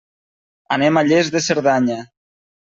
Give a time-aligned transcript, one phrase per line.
[0.77, 1.99] Anem a Lles de Cerdanya.